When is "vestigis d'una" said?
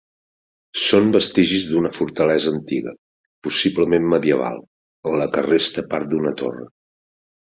1.15-1.91